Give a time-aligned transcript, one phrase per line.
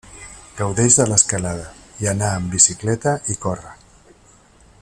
[0.61, 1.67] Gaudeix de l'escalada,
[2.05, 3.79] i anar amb bicicleta i córrer.